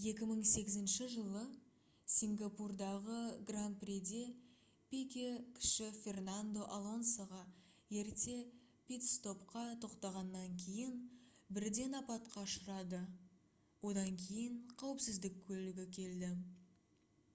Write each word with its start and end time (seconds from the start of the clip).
2008 0.00 0.90
жылы 1.14 1.40
сингапурдағы 2.16 3.16
гран-приде 3.48 4.20
пике-кіші 4.92 5.88
фернандо 5.96 6.68
алонсоға 6.76 7.40
ерте 8.02 8.36
питстопқа 8.92 9.62
тоқтағаннан 9.86 10.54
кейін 10.66 10.94
бірден 11.58 12.00
апатқа 12.02 12.44
ұшырады 12.50 13.00
одан 13.90 14.20
кейін 14.26 14.62
қауіпсіздік 14.84 15.42
көлігі 15.50 15.88
келді 15.98 16.30